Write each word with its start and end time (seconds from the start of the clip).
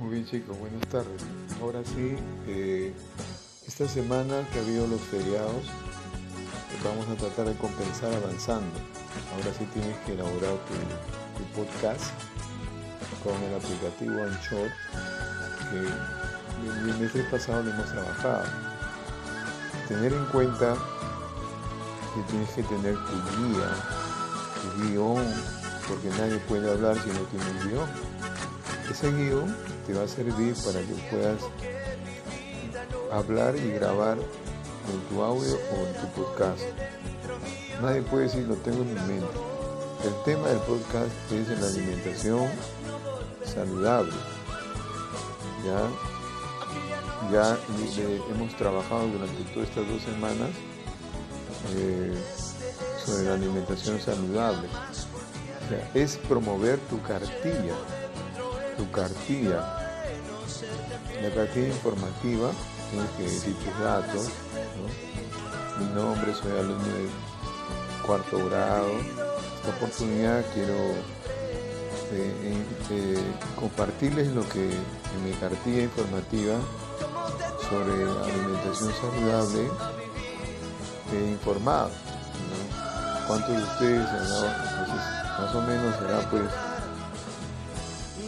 Muy 0.00 0.12
bien 0.12 0.24
chicos, 0.24 0.58
buenas 0.58 0.80
tardes. 0.88 1.22
Ahora 1.60 1.84
sí, 1.84 2.16
eh, 2.46 2.90
esta 3.68 3.86
semana 3.86 4.48
que 4.50 4.58
ha 4.58 4.62
habido 4.62 4.86
los 4.86 5.00
feriados, 5.02 5.66
vamos 6.82 7.06
a 7.06 7.16
tratar 7.16 7.48
de 7.48 7.54
compensar 7.56 8.10
avanzando. 8.14 8.80
Ahora 9.34 9.52
sí 9.58 9.66
tienes 9.74 9.94
que 10.06 10.14
elaborar 10.14 10.54
tu, 10.64 11.44
podcast 11.54 12.00
con 13.22 13.34
el 13.42 13.54
aplicativo 13.54 14.22
Anchor, 14.22 14.70
que 15.68 16.88
el 16.88 16.98
mes 16.98 17.12
pasado 17.30 17.62
lo 17.62 17.70
hemos 17.70 17.92
trabajado. 17.92 18.44
Tener 19.86 20.14
en 20.14 20.24
cuenta 20.26 20.76
que 22.14 22.22
tienes 22.30 22.48
que 22.52 22.62
tener 22.62 22.94
tu 22.94 23.16
guía, 23.36 23.68
tu 24.62 24.82
guion, 24.82 25.26
porque 25.86 26.08
nadie 26.16 26.38
puede 26.48 26.70
hablar 26.70 26.96
si 27.02 27.10
no 27.10 27.20
tiene 27.20 27.50
un 27.50 27.68
guion. 27.68 28.10
Ese 28.90 29.12
guion 29.12 29.56
te 29.86 29.94
va 29.94 30.02
a 30.02 30.08
servir 30.08 30.54
para 30.64 30.80
que 30.80 30.94
puedas 31.10 31.40
hablar 33.12 33.56
y 33.56 33.70
grabar 33.70 34.18
en 34.18 35.00
tu 35.08 35.22
audio 35.22 35.54
o 35.54 35.86
en 35.86 35.94
tu 36.00 36.22
podcast. 36.22 36.62
Nadie 37.80 38.02
puede 38.02 38.24
decir 38.24 38.46
lo 38.48 38.56
tengo 38.56 38.82
en 38.82 38.94
mi 38.94 39.00
mente. 39.00 39.38
El 40.04 40.24
tema 40.24 40.48
del 40.48 40.58
podcast 40.58 41.12
es 41.30 41.48
la 41.60 41.66
alimentación 41.68 42.48
saludable. 43.44 44.12
Ya, 45.64 45.88
ya 47.30 47.58
hemos 48.34 48.56
trabajado 48.56 49.06
durante 49.08 49.42
todas 49.54 49.68
estas 49.68 49.86
dos 49.88 50.02
semanas 50.02 50.50
eh, 51.76 52.14
sobre 53.04 53.24
la 53.24 53.34
alimentación 53.34 54.00
saludable. 54.00 54.68
O 54.68 55.68
sea, 55.68 55.90
es 55.94 56.16
promover 56.16 56.78
tu 56.88 57.00
cartilla, 57.02 57.74
tu 58.80 58.90
cartilla, 58.90 59.60
la 61.22 61.30
cartilla 61.34 61.68
informativa, 61.68 62.50
tienes 62.90 63.10
que 63.10 63.22
decir 63.24 63.54
tus 63.56 63.78
datos, 63.78 64.28
mi 65.78 65.84
nombre, 65.94 66.32
soy 66.34 66.52
alumno 66.52 66.86
de 66.86 67.08
cuarto 68.06 68.38
grado. 68.46 68.88
Esta 69.56 69.76
oportunidad 69.76 70.44
quiero 70.54 70.78
eh, 72.12 72.64
eh, 72.90 73.18
compartirles 73.58 74.28
lo 74.28 74.48
que 74.48 74.70
en 74.70 75.24
mi 75.24 75.32
cartilla 75.32 75.82
informativa 75.82 76.54
sobre 77.68 77.92
alimentación 78.32 78.92
saludable 78.94 79.68
he 81.12 81.30
informado. 81.32 81.90
¿Cuántos 83.26 83.56
de 83.56 83.62
ustedes 83.62 84.06
más 85.38 85.54
o 85.54 85.60
menos 85.60 85.96
será 85.96 86.30
pues 86.30 86.69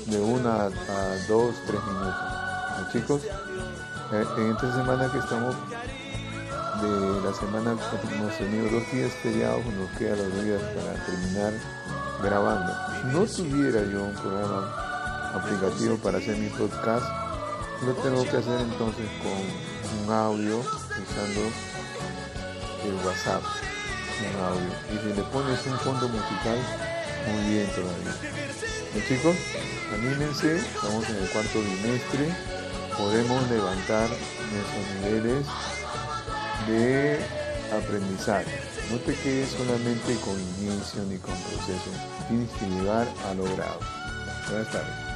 de 0.07 0.21
una 0.21 0.65
a 0.65 1.27
dos, 1.29 1.55
tres 1.67 1.81
minutos. 1.85 2.93
chicos? 2.93 3.23
Eh, 4.13 4.25
en 4.39 4.51
esta 4.53 4.73
semana 4.73 5.11
que 5.11 5.19
estamos 5.19 5.57
de 6.83 7.21
la 7.23 7.33
semana 7.35 7.73
hemos 7.73 8.37
tenido 8.37 8.69
dos 8.69 8.93
días 8.93 9.13
feriados, 9.23 9.65
nos 9.67 9.91
queda 9.99 10.17
los 10.17 10.45
días 10.45 10.61
para 10.61 11.05
terminar 11.07 11.53
grabando. 12.23 12.73
No 13.13 13.25
tuviera 13.25 13.81
yo 13.91 14.05
un 14.05 14.15
programa 14.15 15.33
aplicativo 15.35 15.97
para 15.99 16.19
hacer 16.19 16.37
mi 16.37 16.49
podcast, 16.49 17.07
lo 17.87 17.93
tengo 17.95 18.23
que 18.25 18.37
hacer 18.37 18.61
entonces 18.61 19.07
con 19.23 20.05
un 20.05 20.13
audio 20.13 20.59
usando 20.59 21.41
el 22.85 22.95
WhatsApp, 23.07 23.43
un 24.29 24.45
audio. 24.45 24.71
Y 24.93 24.99
si 24.99 25.17
le 25.17 25.23
pones 25.29 25.67
un 25.67 25.79
fondo 25.79 26.09
musical, 26.09 26.59
todavía. 27.75 28.15
chicos, 29.09 29.37
anímense, 29.93 30.57
estamos 30.57 31.09
en 31.09 31.17
el 31.17 31.29
cuarto 31.29 31.61
bimestre, 31.61 32.29
podemos 32.97 33.51
levantar 33.51 34.09
nuestros 34.09 35.03
niveles 35.03 35.47
de 36.67 37.19
aprendizaje. 37.75 38.47
No 38.91 38.99
te 38.99 39.15
quedes 39.15 39.51
solamente 39.51 40.17
con 40.25 40.39
inicio 40.39 41.03
ni 41.05 41.17
con 41.19 41.35
proceso, 41.35 41.91
tienes 42.29 42.51
que 42.51 42.67
llegar 42.67 43.09
a 43.29 43.35
logrado. 43.35 43.81
Buenas 44.49 44.71
tardes. 44.71 45.12